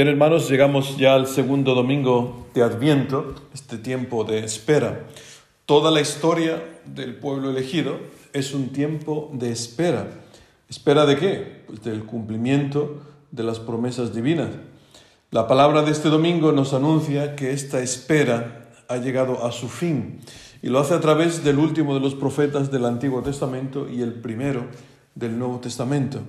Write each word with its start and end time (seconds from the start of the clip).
Bien, 0.00 0.08
hermanos, 0.08 0.48
llegamos 0.48 0.96
ya 0.96 1.14
al 1.14 1.26
segundo 1.26 1.74
domingo 1.74 2.46
de 2.54 2.62
Adviento, 2.62 3.34
este 3.52 3.76
tiempo 3.76 4.24
de 4.24 4.38
espera. 4.38 5.04
Toda 5.66 5.90
la 5.90 6.00
historia 6.00 6.64
del 6.86 7.16
pueblo 7.16 7.50
elegido 7.50 7.98
es 8.32 8.54
un 8.54 8.70
tiempo 8.70 9.28
de 9.34 9.52
espera. 9.52 10.08
¿Espera 10.70 11.04
de 11.04 11.18
qué? 11.18 11.64
Pues 11.66 11.82
del 11.82 12.06
cumplimiento 12.06 13.02
de 13.30 13.42
las 13.42 13.58
promesas 13.58 14.14
divinas. 14.14 14.48
La 15.32 15.46
palabra 15.46 15.82
de 15.82 15.90
este 15.90 16.08
domingo 16.08 16.50
nos 16.50 16.72
anuncia 16.72 17.36
que 17.36 17.52
esta 17.52 17.82
espera 17.82 18.70
ha 18.88 18.96
llegado 18.96 19.44
a 19.44 19.52
su 19.52 19.68
fin 19.68 20.20
y 20.62 20.70
lo 20.70 20.78
hace 20.78 20.94
a 20.94 21.00
través 21.00 21.44
del 21.44 21.58
último 21.58 21.92
de 21.92 22.00
los 22.00 22.14
profetas 22.14 22.70
del 22.70 22.86
Antiguo 22.86 23.20
Testamento 23.20 23.86
y 23.86 24.00
el 24.00 24.14
primero 24.14 24.64
del 25.14 25.38
Nuevo 25.38 25.58
Testamento. 25.58 26.20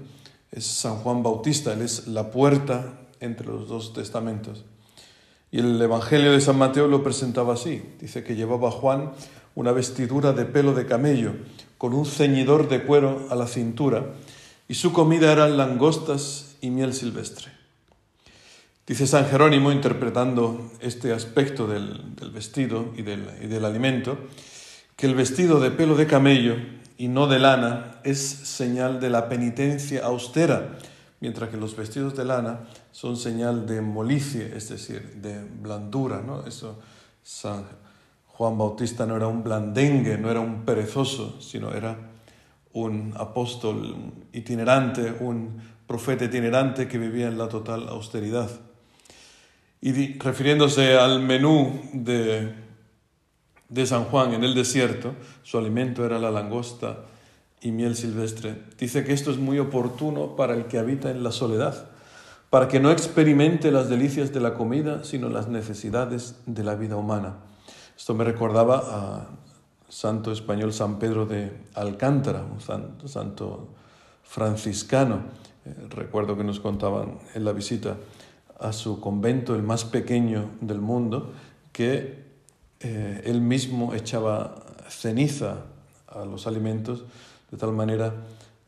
Es 0.52 0.66
San 0.66 0.98
Juan 0.98 1.24
Bautista, 1.24 1.72
él 1.72 1.84
es 1.84 2.10
la 2.10 2.32
puerta 2.32 2.98
entre 3.22 3.48
los 3.48 3.70
dos 3.70 3.94
testamentos. 3.94 4.66
Y 5.52 5.60
el 5.60 5.82
Evangelio 5.82 6.34
de 6.34 6.42
San 6.42 6.58
Mateo 6.58 6.88
lo 6.88 7.04
presentaba 7.04 7.54
así. 7.54 7.82
Dice 8.00 8.24
que 8.24 8.36
llevaba 8.36 8.72
Juan 8.72 9.12
una 9.56 9.72
vestidura 9.72 10.34
de 10.34 10.46
pelo 10.46 10.74
de 10.74 10.86
camello, 10.86 11.34
con 11.78 11.94
un 11.94 12.06
ceñidor 12.06 12.70
de 12.70 12.84
cuero 12.84 13.28
a 13.30 13.36
la 13.36 13.48
cintura, 13.48 14.14
y 14.68 14.76
su 14.76 14.94
comida 14.94 15.32
eran 15.32 15.58
langostas 15.58 16.56
y 16.62 16.70
miel 16.70 16.94
silvestre. 16.94 17.52
Dice 18.88 19.08
San 19.08 19.28
Jerónimo, 19.28 19.72
interpretando 19.72 20.72
este 20.80 21.14
aspecto 21.14 21.68
del, 21.68 22.02
vestido 22.34 22.94
y 22.98 23.02
del, 23.02 23.26
y 23.42 23.48
del 23.48 23.66
alimento, 23.66 24.18
que 24.96 25.08
el 25.08 25.16
vestido 25.16 25.60
de 25.60 25.72
pelo 25.72 25.96
de 25.96 26.08
camello 26.08 26.56
y 26.98 27.08
no 27.08 27.28
de 27.28 27.40
lana 27.40 28.00
es 28.04 28.20
señal 28.20 29.00
de 29.00 29.10
la 29.10 29.28
penitencia 29.28 30.06
austera, 30.06 30.78
mientras 31.22 31.50
que 31.50 31.58
los 31.58 31.76
vestidos 31.76 32.16
de 32.18 32.26
lana 32.26 32.68
son 32.92 33.16
señal 33.16 33.66
de 33.66 33.80
molicie, 33.80 34.52
es 34.56 34.68
decir, 34.68 35.22
de 35.22 35.42
blandura. 35.44 36.22
¿no? 36.22 36.46
Eso, 36.46 36.80
San 37.24 37.64
Juan 38.26 38.58
Bautista 38.58 39.06
no 39.06 39.16
era 39.16 39.28
un 39.28 39.44
blandengue, 39.44 40.18
no 40.18 40.30
era 40.30 40.40
un 40.40 40.66
perezoso, 40.66 41.40
sino 41.40 41.72
era 41.74 41.96
un 42.74 43.14
apóstol 43.16 43.96
itinerante, 44.34 45.16
un 45.20 45.62
profeta 45.86 46.26
itinerante 46.26 46.88
que 46.88 46.98
vivía 46.98 47.28
en 47.28 47.38
la 47.38 47.48
total 47.48 47.88
austeridad. 47.88 48.50
Y 49.80 50.18
refiriéndose 50.18 50.98
al 50.98 51.22
menú 51.22 51.82
de, 51.94 52.54
de 53.70 53.86
San 53.86 54.06
Juan 54.06 54.34
en 54.34 54.44
el 54.44 54.56
desierto, 54.56 55.14
su 55.44 55.58
alimento 55.60 56.04
era 56.04 56.18
la 56.18 56.32
langosta 56.32 57.06
y 57.62 57.72
miel 57.72 57.96
silvestre. 57.96 58.64
Dice 58.78 59.04
que 59.04 59.14
esto 59.14 59.32
es 59.32 59.38
muy 59.38 59.60
oportuno 59.60 60.36
para 60.36 60.56
el 60.56 60.66
que 60.66 60.80
habita 60.80 61.12
en 61.12 61.24
la 61.24 61.32
soledad, 61.32 61.86
para 62.50 62.68
que 62.68 62.80
no 62.80 62.92
experimente 62.92 63.72
las 63.72 63.88
delicias 63.88 64.34
de 64.34 64.42
la 64.42 64.56
comida, 64.56 65.04
sino 65.04 65.30
las 65.30 65.48
necesidades 65.48 66.36
de 66.48 66.64
la 66.64 66.76
vida 66.76 66.98
humana. 66.98 67.36
Esto 67.96 68.16
me 68.16 68.24
recordaba 68.24 68.78
a 68.78 69.28
santo 69.88 70.32
español 70.32 70.74
San 70.74 70.98
Pedro 70.98 71.26
de 71.26 71.52
Alcántara, 71.76 72.44
un 72.44 72.60
santo, 72.62 73.70
franciscano. 74.24 75.20
Eh, 75.66 75.76
recuerdo 75.90 76.38
que 76.38 76.44
nos 76.44 76.60
contaban 76.60 77.20
en 77.36 77.46
la 77.46 77.52
visita 77.52 77.98
a 78.60 78.74
su 78.74 79.00
convento, 79.00 79.56
el 79.56 79.64
más 79.64 79.86
pequeño 79.86 80.52
del 80.62 80.82
mundo, 80.82 81.34
que 81.72 82.24
eh, 82.80 83.22
él 83.26 83.42
mismo 83.42 83.94
echaba 83.94 84.56
ceniza 84.90 85.66
a 86.08 86.26
los 86.26 86.48
alimentos 86.48 87.06
de 87.52 87.58
tal 87.58 87.74
manera 87.74 88.14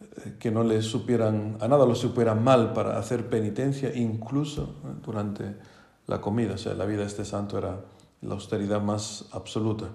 eh, 0.02 0.34
que 0.40 0.52
no 0.52 0.64
le 0.64 0.82
supieran, 0.82 1.58
a 1.60 1.68
nada 1.68 1.86
lo 1.86 1.96
supieran 1.96 2.44
mal 2.44 2.74
para 2.74 3.00
hacer 3.00 3.28
penitencia, 3.28 3.96
incluso 3.96 4.76
durante 5.04 5.56
la 6.08 6.22
comida. 6.22 6.56
O 6.56 6.58
sea, 6.58 6.74
la 6.74 6.86
vida 6.86 7.00
de 7.00 7.08
este 7.08 7.26
santo 7.26 7.58
era 7.58 7.80
la 8.22 8.34
austeridad 8.34 8.82
más 8.82 9.26
absoluta. 9.32 9.86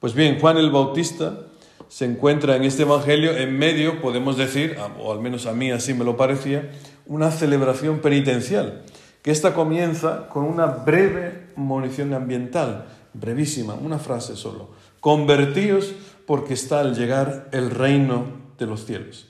Pues 0.00 0.14
bien, 0.14 0.38
Juan 0.40 0.56
el 0.58 0.70
Bautista 0.70 1.40
se 1.88 2.04
encuentra 2.04 2.56
en 2.56 2.64
este 2.64 2.82
Evangelio 2.82 3.36
en 3.36 3.58
medio, 3.58 4.00
podemos 4.00 4.36
decir, 4.36 4.76
o 5.00 5.12
al 5.12 5.20
menos 5.20 5.46
a 5.46 5.52
mí 5.52 5.70
así 5.70 5.94
me 5.94 6.04
lo 6.04 6.16
parecía, 6.16 6.70
una 7.06 7.30
celebración 7.30 8.00
penitencial, 8.00 8.82
que 9.22 9.30
esta 9.30 9.54
comienza 9.54 10.28
con 10.28 10.44
una 10.44 10.66
breve 10.66 11.48
munición 11.56 12.12
ambiental, 12.14 12.86
brevísima, 13.14 13.74
una 13.74 13.98
frase 13.98 14.36
solo. 14.36 14.68
Convertíos 15.00 15.94
porque 16.28 16.52
está 16.52 16.80
al 16.80 16.94
llegar 16.94 17.48
el 17.52 17.70
reino 17.70 18.26
de 18.58 18.66
los 18.66 18.84
cielos. 18.84 19.28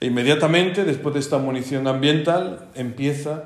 E 0.00 0.06
inmediatamente, 0.06 0.84
después 0.84 1.12
de 1.12 1.20
esta 1.20 1.36
munición 1.36 1.86
ambiental, 1.86 2.70
empieza, 2.74 3.44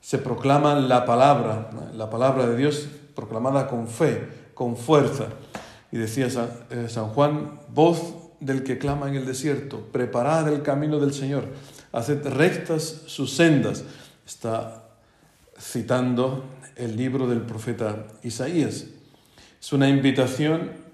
se 0.00 0.16
proclama 0.16 0.76
la 0.76 1.04
palabra, 1.04 1.68
la 1.92 2.08
palabra 2.08 2.46
de 2.46 2.56
Dios 2.56 2.88
proclamada 3.14 3.68
con 3.68 3.86
fe, 3.86 4.28
con 4.54 4.78
fuerza. 4.78 5.26
Y 5.92 5.98
decía 5.98 6.28
eh, 6.70 6.86
San, 6.88 7.08
Juan, 7.08 7.60
voz 7.68 8.14
del 8.40 8.62
que 8.62 8.78
clama 8.78 9.10
en 9.10 9.16
el 9.16 9.26
desierto, 9.26 9.80
preparad 9.92 10.48
el 10.48 10.62
camino 10.62 10.98
del 10.98 11.12
Señor, 11.12 11.44
haced 11.92 12.26
rectas 12.28 13.02
sus 13.04 13.34
sendas. 13.34 13.84
Está 14.26 14.84
citando 15.60 16.46
el 16.76 16.96
libro 16.96 17.28
del 17.28 17.42
profeta 17.42 18.06
Isaías. 18.22 18.86
Es 19.60 19.72
una 19.74 19.90
invitación 19.90 20.85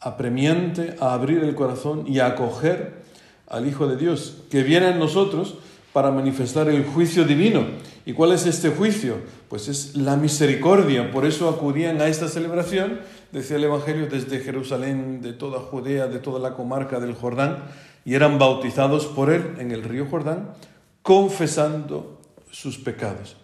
apremiante 0.00 0.96
a 1.00 1.14
abrir 1.14 1.42
el 1.42 1.54
corazón 1.54 2.04
y 2.06 2.18
a 2.18 2.26
acoger 2.26 3.04
al 3.48 3.66
Hijo 3.66 3.86
de 3.86 3.96
Dios, 3.96 4.42
que 4.50 4.62
viene 4.62 4.90
en 4.90 4.98
nosotros 4.98 5.56
para 5.92 6.10
manifestar 6.10 6.68
el 6.68 6.84
juicio 6.84 7.24
divino. 7.24 7.64
¿Y 8.04 8.12
cuál 8.12 8.32
es 8.32 8.46
este 8.46 8.68
juicio? 8.68 9.16
Pues 9.48 9.68
es 9.68 9.96
la 9.96 10.16
misericordia. 10.16 11.10
Por 11.10 11.24
eso 11.24 11.48
acudían 11.48 12.00
a 12.00 12.08
esta 12.08 12.28
celebración, 12.28 13.00
decía 13.32 13.56
el 13.56 13.64
Evangelio, 13.64 14.06
desde 14.06 14.40
Jerusalén, 14.40 15.22
de 15.22 15.32
toda 15.32 15.58
Judea, 15.60 16.06
de 16.06 16.18
toda 16.18 16.38
la 16.38 16.54
comarca 16.54 17.00
del 17.00 17.14
Jordán, 17.14 17.64
y 18.04 18.14
eran 18.14 18.38
bautizados 18.38 19.06
por 19.06 19.32
él 19.32 19.54
en 19.58 19.72
el 19.72 19.82
río 19.82 20.06
Jordán, 20.06 20.50
confesando 21.02 22.20
sus 22.50 22.78
pecados, 22.78 23.36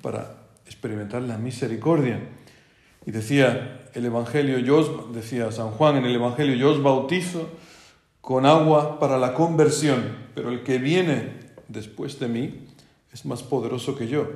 para 0.00 0.36
experimentar 0.64 1.22
la 1.22 1.38
misericordia. 1.38 2.20
Y 3.06 3.12
decía 3.12 3.88
el 3.94 4.04
Evangelio, 4.04 4.58
yo 4.58 5.08
decía 5.14 5.50
San 5.52 5.70
Juan 5.70 5.96
en 5.96 6.04
el 6.04 6.14
Evangelio, 6.16 6.56
yo 6.56 6.72
os 6.72 6.82
bautizo 6.82 7.48
con 8.20 8.44
agua 8.44 8.98
para 8.98 9.16
la 9.16 9.32
conversión, 9.32 10.02
pero 10.34 10.50
el 10.50 10.64
que 10.64 10.78
viene 10.78 11.30
después 11.68 12.18
de 12.18 12.28
mí 12.28 12.66
es 13.12 13.24
más 13.24 13.44
poderoso 13.44 13.96
que 13.96 14.08
yo. 14.08 14.28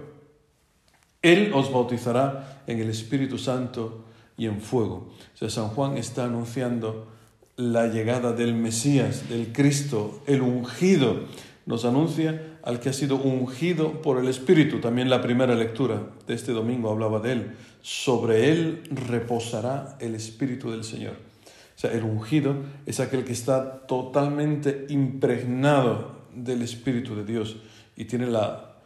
Él 1.20 1.52
os 1.52 1.70
bautizará 1.72 2.62
en 2.66 2.78
el 2.78 2.88
Espíritu 2.88 3.36
Santo 3.36 4.04
y 4.38 4.46
en 4.46 4.60
fuego. 4.60 5.10
O 5.34 5.36
sea, 5.36 5.50
San 5.50 5.68
Juan 5.68 5.98
está 5.98 6.24
anunciando 6.24 7.08
la 7.56 7.88
llegada 7.88 8.32
del 8.32 8.54
Mesías, 8.54 9.28
del 9.28 9.52
Cristo, 9.52 10.22
el 10.26 10.40
ungido. 10.40 11.24
Nos 11.66 11.84
anuncia 11.84 12.58
al 12.62 12.80
que 12.80 12.88
ha 12.88 12.92
sido 12.92 13.16
ungido 13.16 14.02
por 14.02 14.18
el 14.18 14.28
Espíritu. 14.28 14.80
También 14.80 15.10
la 15.10 15.20
primera 15.20 15.54
lectura 15.54 16.02
de 16.26 16.34
este 16.34 16.52
domingo 16.52 16.90
hablaba 16.90 17.20
de 17.20 17.32
él 17.32 17.56
sobre 17.82 18.50
él 18.50 18.82
reposará 18.90 19.96
el 20.00 20.14
Espíritu 20.14 20.70
del 20.70 20.84
Señor. 20.84 21.14
O 21.14 21.80
sea, 21.80 21.92
el 21.92 22.04
ungido 22.04 22.56
es 22.84 23.00
aquel 23.00 23.24
que 23.24 23.32
está 23.32 23.86
totalmente 23.86 24.86
impregnado 24.90 26.20
del 26.34 26.62
Espíritu 26.62 27.14
de 27.16 27.24
Dios 27.24 27.56
y 27.96 28.04
tiene 28.04 28.26
la, 28.26 28.76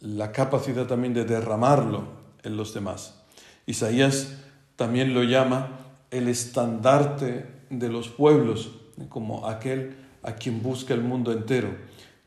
la 0.00 0.32
capacidad 0.32 0.86
también 0.86 1.14
de 1.14 1.24
derramarlo 1.24 2.04
en 2.42 2.56
los 2.56 2.74
demás. 2.74 3.22
Isaías 3.66 4.38
también 4.74 5.14
lo 5.14 5.22
llama 5.22 5.78
el 6.10 6.26
estandarte 6.26 7.46
de 7.70 7.88
los 7.88 8.08
pueblos, 8.08 8.72
como 9.08 9.46
aquel 9.46 9.96
a 10.22 10.32
quien 10.32 10.60
busca 10.60 10.92
el 10.92 11.02
mundo 11.02 11.32
entero. 11.32 11.68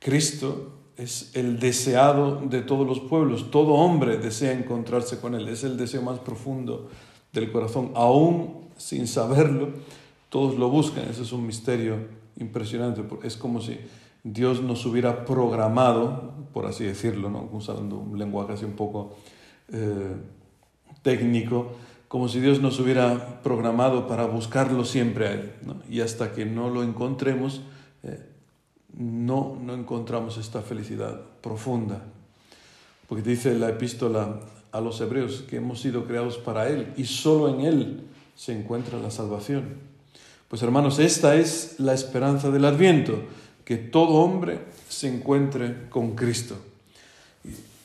Cristo 0.04 0.74
es 0.98 1.32
el 1.34 1.60
deseado 1.60 2.42
de 2.42 2.62
todos 2.62 2.86
los 2.86 3.00
pueblos. 3.00 3.50
Todo 3.52 3.74
hombre 3.74 4.18
desea 4.18 4.52
encontrarse 4.52 5.20
con 5.20 5.34
Él. 5.34 5.48
Es 5.48 5.64
el 5.64 5.78
deseo 5.78 6.02
más 6.02 6.20
profundo 6.20 6.90
del 7.32 7.52
corazón. 7.52 7.92
Aún 7.96 8.68
sin 8.78 9.08
saberlo, 9.08 9.70
todos 10.30 10.58
lo 10.58 10.70
buscan. 10.70 11.06
Ese 11.10 11.22
es 11.24 11.32
un 11.32 11.48
misterio 11.48 11.96
impresionante. 12.38 13.02
Es 13.24 13.38
como 13.38 13.62
si 13.62 13.80
Dios 14.24 14.62
nos 14.62 14.86
hubiera 14.86 15.24
programado, 15.26 16.34
por 16.54 16.66
así 16.66 16.84
decirlo, 16.84 17.30
¿no? 17.30 17.50
usando 17.52 17.98
un 17.98 18.20
lenguaje 18.20 18.54
así 18.54 18.66
un 18.66 18.74
poco 18.74 19.16
eh, 19.72 20.16
técnico, 21.02 21.72
como 22.10 22.28
si 22.28 22.42
Dios 22.42 22.62
nos 22.62 22.80
hubiera 22.80 23.42
programado 23.42 24.06
para 24.08 24.26
buscarlo 24.26 24.84
siempre 24.84 25.28
a 25.28 25.32
Él. 25.32 25.54
Y 25.90 26.02
hasta 26.02 26.34
que 26.34 26.46
no 26.46 26.70
lo 26.70 26.84
encontremos, 26.84 27.62
eh, 28.04 28.33
no, 28.98 29.58
no 29.62 29.74
encontramos 29.74 30.38
esta 30.38 30.62
felicidad 30.62 31.20
profunda. 31.42 32.04
Porque 33.08 33.24
dice 33.24 33.54
la 33.56 33.70
epístola 33.70 34.40
a 34.72 34.82
los 34.82 35.00
hebreos 35.02 35.44
que 35.50 35.58
hemos 35.58 35.82
sido 35.82 36.06
creados 36.06 36.38
para 36.38 36.68
Él 36.70 36.94
y 36.98 37.06
solo 37.06 37.50
en 37.50 37.62
Él 37.62 38.04
se 38.36 38.58
encuentra 38.58 39.00
la 39.00 39.12
salvación. 39.12 39.76
Pues 40.48 40.62
hermanos, 40.62 41.00
esta 41.00 41.36
es 41.36 41.80
la 41.80 41.94
esperanza 41.94 42.52
del 42.52 42.66
adviento, 42.66 43.24
que 43.66 43.78
todo 43.78 44.16
hombre 44.16 44.60
se 44.90 45.08
encuentre 45.08 45.90
con 45.90 46.16
Cristo. 46.16 46.58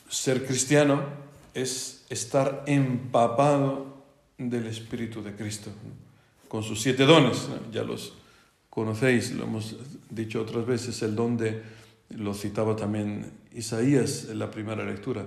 ser 0.09 0.45
cristiano 0.45 1.03
es 1.53 2.05
estar 2.09 2.63
empapado 2.65 3.85
del 4.37 4.67
Espíritu 4.67 5.21
de 5.21 5.35
Cristo, 5.35 5.69
con 6.47 6.63
sus 6.63 6.81
siete 6.81 7.05
dones, 7.05 7.47
ya 7.71 7.83
los 7.83 8.13
conocéis, 8.69 9.31
lo 9.31 9.43
hemos 9.43 9.75
dicho 10.09 10.41
otras 10.41 10.65
veces, 10.65 11.01
el 11.01 11.15
don 11.15 11.37
de, 11.37 11.61
lo 12.09 12.33
citaba 12.33 12.75
también 12.75 13.31
Isaías 13.53 14.27
en 14.29 14.39
la 14.39 14.51
primera 14.51 14.85
lectura, 14.85 15.25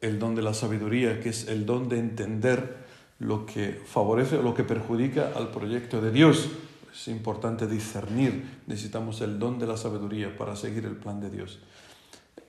el 0.00 0.18
don 0.18 0.34
de 0.34 0.42
la 0.42 0.54
sabiduría, 0.54 1.20
que 1.20 1.30
es 1.30 1.48
el 1.48 1.66
don 1.66 1.88
de 1.88 1.98
entender 1.98 2.84
lo 3.18 3.46
que 3.46 3.80
favorece 3.86 4.36
o 4.36 4.42
lo 4.42 4.54
que 4.54 4.64
perjudica 4.64 5.32
al 5.34 5.50
proyecto 5.50 6.00
de 6.00 6.10
Dios. 6.10 6.50
Es 6.92 7.08
importante 7.08 7.66
discernir, 7.66 8.60
necesitamos 8.66 9.20
el 9.20 9.38
don 9.38 9.58
de 9.58 9.66
la 9.66 9.76
sabiduría 9.76 10.36
para 10.36 10.56
seguir 10.56 10.84
el 10.84 10.96
plan 10.96 11.20
de 11.20 11.30
Dios. 11.30 11.58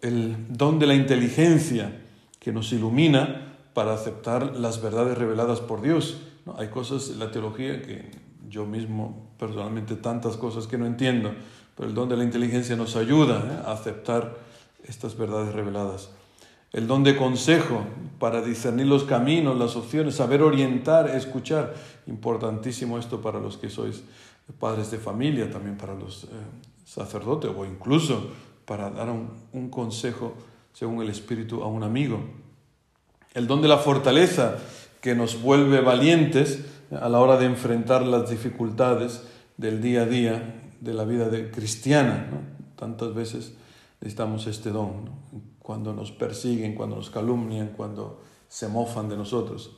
El 0.02 0.36
don 0.50 0.80
de 0.80 0.88
la 0.88 0.96
inteligencia 0.96 2.02
que 2.40 2.52
nos 2.52 2.72
ilumina 2.74 3.58
para 3.74 3.94
aceptar 3.94 4.56
las 4.56 4.82
verdades 4.82 5.18
reveladas 5.18 5.62
por 5.62 5.82
Dios. 5.82 6.18
¿No? 6.46 6.56
Hay 6.58 6.68
cosas 6.68 7.10
en 7.10 7.20
la 7.20 7.32
teología 7.32 7.82
que 7.82 8.12
yo 8.50 8.66
mismo 8.66 9.32
personalmente 9.38 9.96
tantas 9.96 10.38
cosas 10.38 10.68
que 10.68 10.78
no 10.78 10.86
entiendo, 10.86 11.34
pero 11.76 11.90
el 11.90 11.96
don 11.96 12.10
de 12.10 12.18
la 12.18 12.24
inteligencia 12.24 12.76
nos 12.76 12.96
ayuda 12.96 13.40
¿eh? 13.40 13.68
a 13.68 13.74
aceptar 13.74 14.38
estas 14.88 15.18
verdades 15.18 15.54
reveladas. 15.54 16.10
El 16.72 16.88
don 16.88 17.04
de 17.04 17.16
consejo 17.16 17.86
para 18.20 18.42
discernir 18.42 18.88
los 18.88 19.06
caminos, 19.06 19.58
las 19.58 19.76
opciones, 19.76 20.16
saber 20.16 20.42
orientar, 20.42 21.10
escuchar. 21.10 21.74
Importantísimo 22.08 22.98
esto 23.00 23.22
para 23.22 23.40
los 23.40 23.58
que 23.58 23.70
sois 23.70 24.04
padres 24.60 24.92
de 24.92 24.98
familia, 24.98 25.50
también 25.50 25.78
para 25.78 25.96
los 25.96 26.26
eh, 26.26 26.28
sacerdotes 26.86 27.52
o 27.56 27.66
incluso 27.66 28.30
para 28.66 28.90
dar 28.90 29.10
un, 29.10 29.30
un 29.54 29.70
consejo 29.70 30.34
según 30.74 31.02
el 31.02 31.10
Espíritu 31.10 31.64
a 31.64 31.68
un 31.68 31.84
amigo. 31.84 32.20
El 33.34 33.48
don 33.48 33.62
de 33.62 33.68
la 33.68 33.78
fortaleza 33.78 34.58
que 35.02 35.16
nos 35.16 35.42
vuelve 35.42 35.82
valientes 35.82 36.66
a 36.92 37.10
la 37.10 37.20
hora 37.20 37.38
de 37.38 37.46
enfrentar 37.46 38.04
las 38.04 38.30
dificultades 38.30 39.24
del 39.58 39.82
día 39.82 40.04
a 40.04 40.06
día 40.06 40.62
de 40.82 40.94
la 40.94 41.06
vida 41.06 41.30
de 41.30 41.50
cristiana. 41.52 42.28
Tantas 42.76 43.14
veces 43.14 43.54
necesitamos 44.02 44.48
este 44.48 44.70
don, 44.70 45.10
cuando 45.60 45.94
nos 45.94 46.12
persiguen, 46.12 46.76
cuando 46.76 46.98
nos 46.98 47.10
calumnian, 47.10 47.70
cuando 47.76 48.22
se 48.48 48.68
mofan 48.68 49.10
de 49.10 49.18
nosotros. 49.18 49.78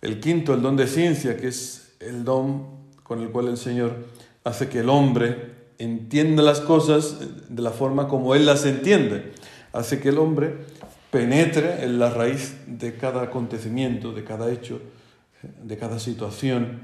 El 0.00 0.18
quinto, 0.20 0.54
el 0.54 0.62
don 0.62 0.76
de 0.76 0.86
ciencia, 0.86 1.36
que 1.36 1.48
es 1.48 1.94
el 2.00 2.24
don 2.24 2.66
con 3.02 3.20
el 3.20 3.30
cual 3.30 3.48
el 3.48 3.56
Señor 3.56 4.06
hace 4.44 4.68
que 4.68 4.80
el 4.80 4.88
hombre 4.88 5.52
entienda 5.78 6.42
las 6.42 6.60
cosas 6.60 7.18
de 7.48 7.62
la 7.62 7.70
forma 7.70 8.08
como 8.08 8.34
Él 8.34 8.46
las 8.46 8.66
entiende. 8.66 9.32
Hace 9.72 10.00
que 10.00 10.08
el 10.08 10.18
hombre 10.18 10.56
penetre 11.10 11.84
en 11.84 11.98
la 11.98 12.10
raíz 12.10 12.56
de 12.66 12.96
cada 12.96 13.22
acontecimiento, 13.22 14.12
de 14.12 14.24
cada 14.24 14.50
hecho, 14.50 14.80
de 15.62 15.76
cada 15.76 15.98
situación. 15.98 16.80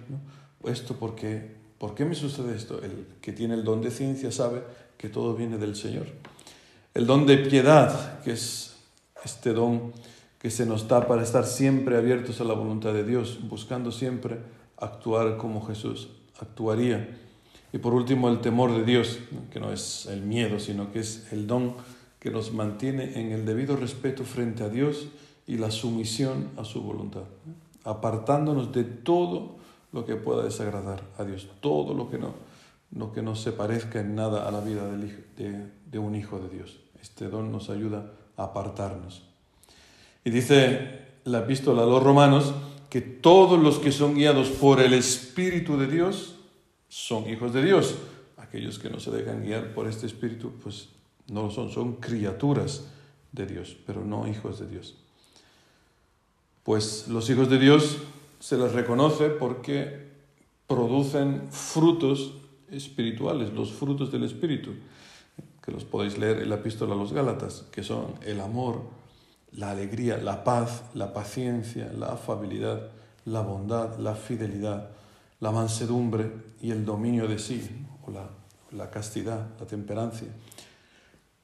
Esto 0.65 0.97
porque, 0.97 1.57
¿por 1.79 1.95
qué 1.95 2.05
me 2.05 2.15
sucede 2.15 2.57
esto? 2.57 2.83
El 2.83 3.07
que 3.21 3.33
tiene 3.33 3.55
el 3.55 3.65
don 3.65 3.81
de 3.81 3.91
ciencia 3.91 4.33
sabe 4.33 4.63
que 4.97 5.09
todo 5.09 5.35
viene 5.35 5.59
del 5.59 5.77
Señor. 5.77 6.07
El 6.95 7.07
don 7.07 7.27
de 7.27 7.39
piedad, 7.39 8.21
que 8.23 8.33
es 8.33 8.77
este 9.25 9.53
don 9.53 9.93
que 10.39 10.51
se 10.51 10.67
nos 10.67 10.87
da 10.87 11.07
para 11.07 11.23
estar 11.23 11.45
siempre 11.45 11.97
abiertos 11.97 12.41
a 12.41 12.45
la 12.45 12.55
voluntad 12.55 12.93
de 12.93 13.05
Dios, 13.05 13.41
buscando 13.49 13.91
siempre 13.91 14.39
actuar 14.77 15.37
como 15.37 15.67
Jesús 15.67 16.09
actuaría. 16.41 17.17
Y 17.73 17.79
por 17.79 17.93
último, 17.93 18.29
el 18.29 18.41
temor 18.41 18.75
de 18.75 18.85
Dios, 18.85 19.19
que 19.51 19.61
no 19.61 19.73
es 19.73 20.07
el 20.07 20.23
miedo, 20.23 20.59
sino 20.59 20.93
que 20.93 21.01
es 21.01 21.33
el 21.33 21.47
don 21.47 21.75
que 22.19 22.31
nos 22.31 22.53
mantiene 22.53 23.21
en 23.21 23.33
el 23.33 23.45
debido 23.45 23.77
respeto 23.77 24.25
frente 24.25 24.65
a 24.65 24.69
Dios 24.69 25.09
y 25.47 25.59
la 25.59 25.71
sumisión 25.71 26.51
a 26.57 26.65
su 26.65 26.83
voluntad 26.83 27.25
apartándonos 27.89 28.73
de 28.73 28.85
todo 28.85 29.57
lo 29.93 30.05
que 30.05 30.17
pueda 30.17 30.45
desagradar 30.45 31.03
a 31.17 31.25
Dios, 31.25 31.49
todo 31.61 31.95
lo 31.95 32.11
que 32.11 32.19
no, 32.19 32.35
lo 32.91 33.13
que 33.13 33.23
no 33.23 33.35
se 33.35 33.53
parezca 33.53 34.01
en 34.01 34.15
nada 34.15 34.47
a 34.47 34.51
la 34.51 34.61
vida 34.61 34.87
de, 34.87 35.71
de 35.87 35.99
un 35.99 36.15
hijo 36.15 36.39
de 36.39 36.51
Dios. 36.51 36.81
Este 37.01 37.29
don 37.29 37.51
nos 37.51 37.71
ayuda 37.71 38.13
a 38.37 38.45
apartarnos. 38.45 39.23
Y 40.25 40.31
dice 40.31 41.07
la 41.25 41.41
epístola 41.41 41.83
a 41.83 41.87
los 41.87 42.03
romanos 42.03 42.53
que 42.91 43.01
todos 43.01 43.59
los 43.59 43.79
que 43.79 43.93
son 43.93 44.15
guiados 44.15 44.49
por 44.49 44.81
el 44.81 44.93
Espíritu 44.93 45.79
de 45.79 45.87
Dios 45.87 46.37
son 46.89 47.29
hijos 47.29 47.55
de 47.55 47.63
Dios. 47.63 47.97
Aquellos 48.37 48.79
que 48.79 48.91
no 48.91 49.01
se 49.01 49.11
dejan 49.11 49.43
guiar 49.43 49.73
por 49.75 49.87
este 49.89 50.07
Espíritu, 50.07 50.53
pues 50.63 50.91
no 51.29 51.43
lo 51.43 51.51
son, 51.51 51.71
son 51.71 51.95
criaturas 51.97 52.87
de 53.33 53.47
Dios, 53.47 53.77
pero 53.87 54.05
no 54.05 54.27
hijos 54.27 54.59
de 54.61 54.69
Dios. 54.69 54.97
Pues 56.69 57.09
los 57.09 57.31
hijos 57.31 57.49
de 57.49 57.59
Dios 57.59 57.97
se 58.41 58.59
les 58.59 58.73
reconoce 58.73 59.31
porque 59.31 60.07
producen 60.67 61.49
frutos 61.51 62.35
espirituales, 62.71 63.55
los 63.55 63.73
frutos 63.73 64.13
del 64.13 64.25
Espíritu, 64.25 64.73
que 65.65 65.73
los 65.73 65.87
podéis 65.87 66.19
leer 66.19 66.43
en 66.43 66.51
la 66.51 66.57
epístola 66.57 66.93
a 66.93 66.99
los 66.99 67.15
Gálatas, 67.15 67.65
que 67.73 67.83
son 67.83 68.17
el 68.21 68.39
amor, 68.43 68.83
la 69.53 69.71
alegría, 69.71 70.19
la 70.19 70.45
paz, 70.45 70.83
la 70.93 71.15
paciencia, 71.15 71.91
la 71.99 72.09
afabilidad, 72.09 72.91
la 73.25 73.41
bondad, 73.41 73.97
la 73.99 74.15
fidelidad, 74.15 74.91
la 75.41 75.53
mansedumbre 75.53 76.31
y 76.61 76.71
el 76.71 76.85
dominio 76.85 77.27
de 77.29 77.39
sí, 77.39 77.67
o 78.07 78.11
la, 78.11 78.29
la 78.73 78.91
castidad, 78.91 79.59
la 79.59 79.67
temperancia. 79.67 80.29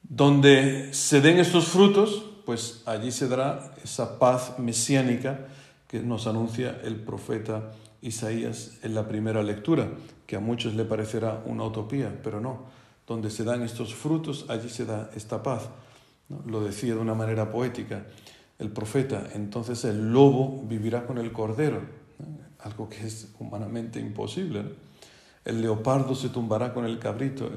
Donde 0.03 0.93
se 0.93 1.19
den 1.19 1.39
estos 1.39 1.65
frutos, 1.65 2.25
pues 2.45 2.83
allí 2.85 3.11
se 3.11 3.27
dará 3.27 3.73
esa 3.83 4.19
paz 4.19 4.59
mesiánica 4.59 5.47
que 5.87 5.99
nos 5.99 6.27
anuncia 6.27 6.79
el 6.83 6.95
profeta 6.97 7.71
Isaías 8.01 8.77
en 8.83 8.93
la 8.93 9.07
primera 9.07 9.41
lectura, 9.41 9.89
que 10.27 10.35
a 10.35 10.39
muchos 10.39 10.75
le 10.75 10.85
parecerá 10.85 11.41
una 11.45 11.63
utopía, 11.63 12.19
pero 12.23 12.39
no. 12.39 12.65
Donde 13.07 13.29
se 13.29 13.43
dan 13.43 13.61
estos 13.61 13.93
frutos, 13.93 14.45
allí 14.49 14.69
se 14.69 14.85
da 14.85 15.09
esta 15.15 15.41
paz. 15.41 15.69
Lo 16.45 16.63
decía 16.63 16.95
de 16.95 16.99
una 16.99 17.13
manera 17.13 17.51
poética 17.51 18.05
el 18.57 18.69
profeta, 18.69 19.27
entonces 19.33 19.83
el 19.85 20.13
lobo 20.13 20.63
vivirá 20.67 21.05
con 21.05 21.17
el 21.17 21.31
cordero, 21.31 21.81
algo 22.59 22.87
que 22.89 23.05
es 23.05 23.33
humanamente 23.39 23.99
imposible. 23.99 24.63
El 25.43 25.61
leopardo 25.61 26.15
se 26.15 26.29
tumbará 26.29 26.73
con 26.73 26.85
el 26.85 26.97
cabrito, 26.99 27.49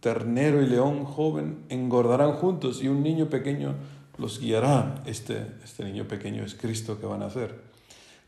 ternero 0.00 0.62
y 0.62 0.66
león 0.66 1.04
joven 1.04 1.64
engordarán 1.68 2.32
juntos 2.32 2.82
y 2.82 2.88
un 2.88 3.02
niño 3.02 3.28
pequeño 3.28 3.74
los 4.18 4.40
guiará. 4.40 5.02
Este, 5.06 5.46
este 5.64 5.84
niño 5.84 6.06
pequeño 6.06 6.44
es 6.44 6.54
Cristo 6.54 7.00
que 7.00 7.06
van 7.06 7.22
a 7.22 7.26
hacer. 7.26 7.54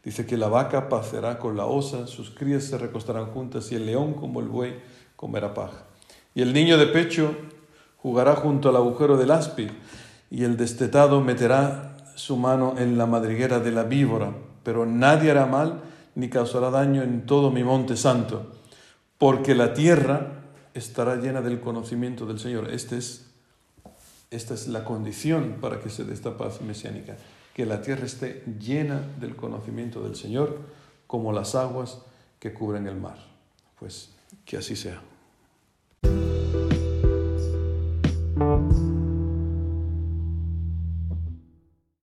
Dice 0.02 0.24
que 0.24 0.36
la 0.36 0.48
vaca 0.48 0.88
pacerá 0.88 1.38
con 1.38 1.56
la 1.56 1.66
osa, 1.66 2.06
sus 2.06 2.30
crías 2.30 2.64
se 2.64 2.78
recostarán 2.78 3.26
juntas 3.26 3.70
y 3.70 3.74
el 3.74 3.84
león 3.84 4.14
como 4.14 4.40
el 4.40 4.48
buey 4.48 4.80
comerá 5.14 5.52
paja. 5.52 5.84
Y 6.34 6.40
el 6.40 6.54
niño 6.54 6.78
de 6.78 6.86
pecho 6.86 7.36
jugará 7.98 8.34
junto 8.36 8.70
al 8.70 8.76
agujero 8.76 9.18
del 9.18 9.30
áspid 9.30 9.70
y 10.30 10.44
el 10.44 10.56
destetado 10.56 11.20
meterá 11.20 11.96
su 12.14 12.36
mano 12.36 12.74
en 12.78 12.96
la 12.96 13.06
madriguera 13.06 13.60
de 13.60 13.72
la 13.72 13.82
víbora, 13.82 14.32
pero 14.62 14.86
nadie 14.86 15.32
hará 15.32 15.44
mal 15.44 15.82
ni 16.14 16.28
causará 16.28 16.70
daño 16.70 17.02
en 17.02 17.26
todo 17.26 17.50
mi 17.50 17.62
monte 17.62 17.96
santo, 17.96 18.52
porque 19.18 19.54
la 19.54 19.74
tierra 19.74 20.44
estará 20.72 21.16
llena 21.16 21.40
del 21.40 21.60
conocimiento 21.60 22.26
del 22.26 22.38
Señor. 22.38 22.70
Este 22.70 22.96
es 22.96 23.29
esta 24.30 24.54
es 24.54 24.68
la 24.68 24.84
condición 24.84 25.58
para 25.60 25.80
que 25.80 25.90
se 25.90 26.04
dé 26.04 26.14
esta 26.14 26.36
paz 26.36 26.60
mesiánica, 26.60 27.16
que 27.54 27.66
la 27.66 27.82
tierra 27.82 28.06
esté 28.06 28.44
llena 28.60 29.00
del 29.18 29.36
conocimiento 29.36 30.02
del 30.02 30.14
Señor 30.16 30.58
como 31.06 31.32
las 31.32 31.54
aguas 31.54 31.98
que 32.38 32.52
cubren 32.54 32.86
el 32.86 32.96
mar. 32.96 33.18
Pues 33.78 34.10
que 34.44 34.56
así 34.56 34.76
sea. 34.76 35.02